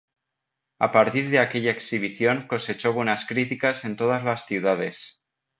[0.79, 5.21] A partir de aquella exhibición cosechó buenas críticas en todas las ciudades.